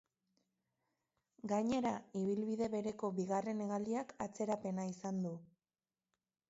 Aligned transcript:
Gainera, 1.51 1.91
ibilbide 2.21 2.71
bereko 2.77 3.13
bigarren 3.21 3.63
hegaldiak 3.67 4.19
atzerapena 4.27 4.89
izan 4.95 5.23
du. 5.29 5.37